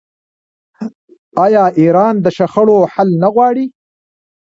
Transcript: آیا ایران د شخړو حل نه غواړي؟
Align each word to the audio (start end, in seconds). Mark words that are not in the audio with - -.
آیا 1.45 1.65
ایران 1.79 2.15
د 2.25 2.27
شخړو 2.37 2.77
حل 2.93 3.09
نه 3.21 3.29
غواړي؟ 3.35 3.65